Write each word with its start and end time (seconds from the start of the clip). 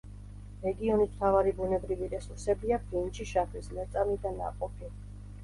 რეგიონის 0.61 1.11
მთავარი 1.11 1.53
ბუნებრივი 1.59 2.07
რესურსებია: 2.15 2.81
ბრინჯი, 2.87 3.29
შაქრის 3.35 3.71
ლერწამი 3.77 4.19
და 4.27 4.35
ნაყოფი. 4.41 4.93